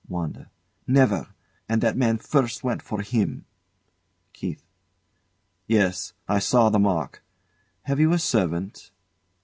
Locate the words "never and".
0.87-1.79